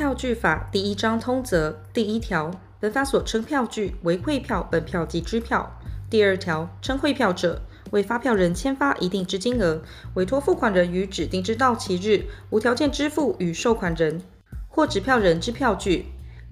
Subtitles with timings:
[0.00, 5.78] 票据法第一章通则第一条，本法所称票据为汇票、本票及支票。
[6.08, 7.60] 第二条，称汇票者，
[7.90, 9.82] 为发票人签发一定之金额，
[10.14, 14.22] 委托付款人于指定之到期日无条件支付与收款人
[14.70, 16.06] 或执票人之票据。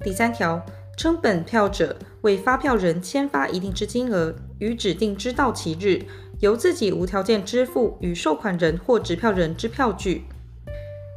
[0.05, 0.67] 第三条，
[0.99, 6.03] 称本票者，为发票人签发一定之金额，于指定之到期日
[6.41, 10.25] 由自己无条件支付与收款人或执票人之票据。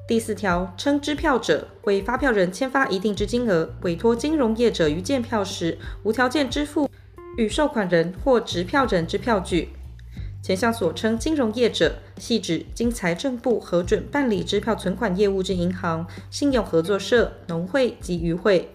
[0.08, 6.90] 第四条，称支票者，为发票人签发一定之金额，委托金融业者于见票时无条件支付。
[7.38, 9.70] 与收款人或执票人之票据，
[10.44, 18.70] 前项所称金融业者，系指经财政部核准办理支票存款业务之银行、信用合作社、农会及渔会。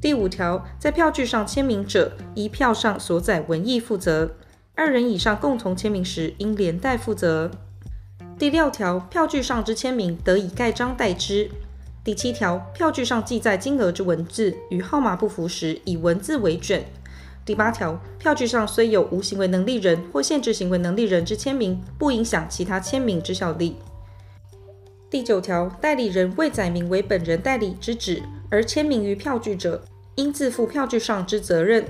[0.00, 4.30] 第五条，在票据上签名者，依票上所载文义负责；
[4.74, 7.50] 二人以上共同签名时，应连带负责。
[8.40, 11.50] 第六条，票据上之签名得以盖章代之。
[12.02, 16.82] 第七条，票据上记载金额之文字与号码不符时，以文字为准。
[17.44, 23.76] 第八条，票据上虽有无行为能力人或限制行为能力人之签名，不影响其他签名之效力。
[25.10, 31.84] 第九条，代理人未载明为本人代理之旨而签名于票据者，应自负票据上之责任。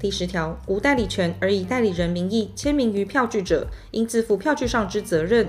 [0.00, 5.46] 第十条，无代理权而以代理人名义签名于票据者，应自负票据上之责任。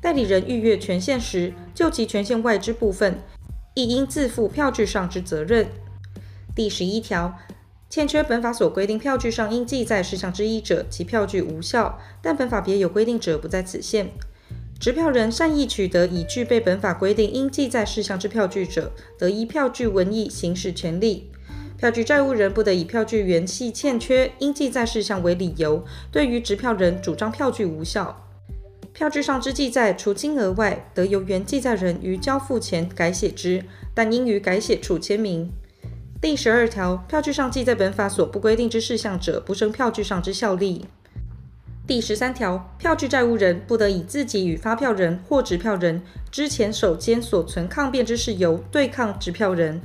[0.00, 3.18] 代理人逾越权限时，就其权限外之部分，
[3.74, 5.66] 亦应自负票据上之责任。
[6.54, 7.36] 第十一条。
[7.88, 14.12] 欠缺本法所规定票据上应记载事项之一者，其票据无效；但本法别有规定者，不在此限。
[14.78, 21.32] 持票人善意取得已具备本法规定应记载事项之票据者，得依票据文义行使权利。
[21.76, 28.29] 票据债务人不得以票据原系欠缺应记载事项为理由，对于持票人主张票据无效。
[29.00, 35.50] 票据上之记载除金额外，得由原记载人于交付前改写之，但应于改写处签名。
[36.20, 40.84] 第十二条，票据上记载本法所不规定之事项者，不生票据上之效力。
[41.86, 49.80] 第十三条，票据债务人不得以自己与发票人或执票人之前手间所存抗辩之事由对抗执票人，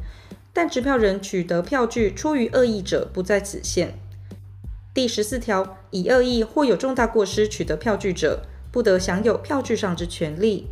[0.52, 3.97] 但执票人取得票据出于恶意者，不在此限。
[4.94, 8.42] 第十四条，以恶意或有重大过失取得票据者，
[8.75, 10.68] 不得享有票据上之权利。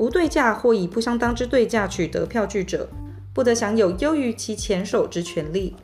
[0.00, 2.88] 无对价或以不相当之对价取得票据者，
[3.34, 5.76] 不得享有优于其前手之权利。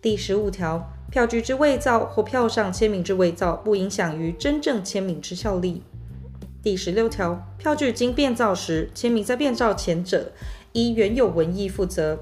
[0.00, 5.82] 第十五条，票据之伪造或票上签名之伪造，不影响于真正签名之效力。
[6.62, 10.30] 第十六条，票据经变造时，签名在变造前者，
[10.70, 12.18] 依原有文义负责；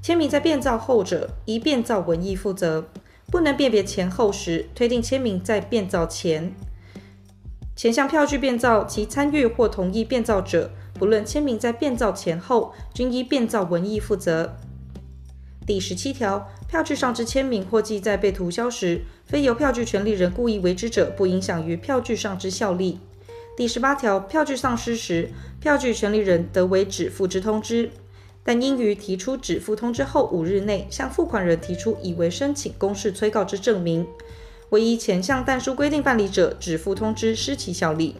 [0.00, 2.86] 签名在变造后者，依变造文义负责。
[3.32, 6.54] 不能辨别前后时，推定签名在变造前。
[7.76, 14.56] 前项票据变造，其参与或同意变造者，不论签名在变造前后，均依变造文义负责。
[15.66, 22.98] 第十七条，票据上之签名或记载被涂销时，非由票据权利人故意为之者，不影响于票据上之效力。
[23.58, 25.28] 第十八条，票据丧失时，
[25.60, 27.90] 票据权利人得为止付之通知，
[28.42, 34.06] 但应于提出止付通知后五日内，向付款人提出以为申请公示催告之证明。
[34.70, 38.16] 唯一前项但书规定办理者，止付通知失其效力。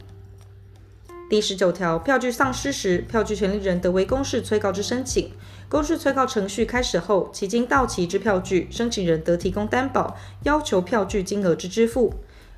[1.28, 5.32] 第十九条，票据丧失时，票据权利人得为公示催告之申请。
[5.68, 12.14] 公示催告程序开始后，其经到期之票据，申请人得提供担保，要求票据金额之支付。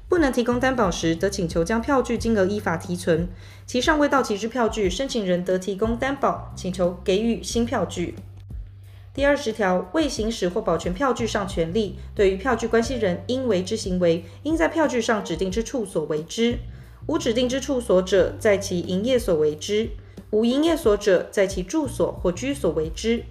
[0.07, 3.29] 不能提供担保时，得请求将票据金额依法提存。
[3.67, 8.15] 其尚未到期之票据，申请人得提供担保，请求给予新票据。
[9.15, 16.59] 第二十条，未行使或保全票据上权利，对于票据关系人应为之行为，应在票据上指定之处所为之。
[17.07, 19.89] 无指定之处所者，在其营业所为之；
[20.31, 23.25] 无营业所者，在其住所或居所为之。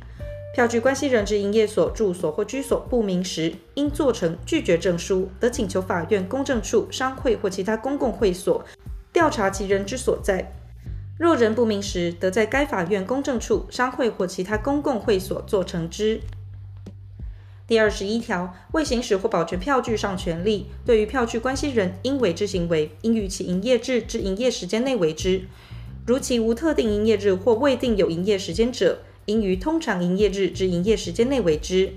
[0.55, 8.65] 票据关系人之营业所、住所或居所不明时，应做成拒绝证书，得请求法院、公证处、商会或其他公共会所
[9.13, 10.56] 调查其人之所在。
[11.17, 16.21] 若人不明时，得在该法院、公证处、商会或其他公共会所做成之。
[17.65, 25.41] 第二十一条，未行使或保全票据上权利，对于票据关系人应为之行为，应于其营业日之营业时间内为之。
[26.05, 31.91] 如其无特定营业日或未定有营业时间者，应于通常营业日之营业时间内为之。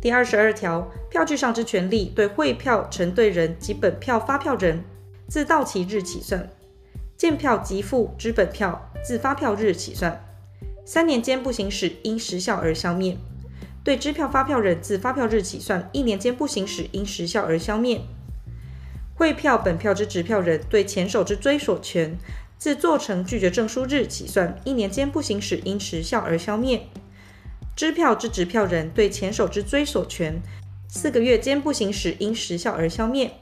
[0.00, 4.84] 第二十二条，票据上之权利，对汇票承兑人及本票发票人，
[5.28, 6.48] 自到期日起算；
[7.16, 10.22] 见票即付之本票，自发票日起算。
[10.84, 13.16] 三年间不行使，因时效而消灭。
[13.82, 18.02] 对支票发票人自发票日起算一年间不行使，因时效而消灭。
[19.14, 22.18] 汇票本票之执票人对前手之追索权，
[22.58, 26.86] 自做成拒绝证书日起算一年间不行使，因时效而消灭。
[27.74, 30.42] 支票之执票人对前手之追索权，
[30.88, 33.32] 四个月间不行使，因时效而消灭。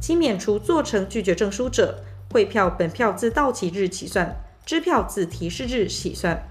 [0.00, 4.36] 其免除做成拒绝证书者，汇票本票自到期日起算，
[4.66, 6.42] 支票自提示日起算。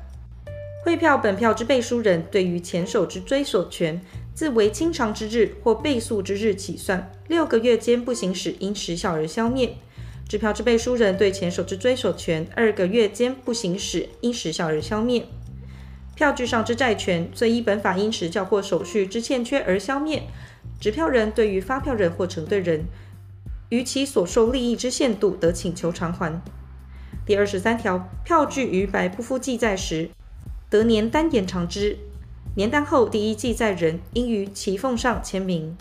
[0.84, 4.02] 汇票本票之背书人对于前手之追索权，
[4.34, 9.76] 自为清偿之日或备诉之日起算，六个月间不行使，因时效而消灭。
[10.28, 15.26] 支票之背书人对前手之追索权，二个月间不行使，因时效而消灭。
[16.16, 20.24] 票据上之债权，最依本法因时效或手续之欠缺而消灭。
[20.80, 22.86] 支票人对于发票人或承兑人，
[23.70, 26.42] 于其所受利益之限度，得请求偿还。
[27.26, 30.10] 第二十三条，票据于白不敷记载时，
[30.70, 31.98] 得年单延长之，
[32.56, 35.78] 年单后第一记载人应于其奉上签名。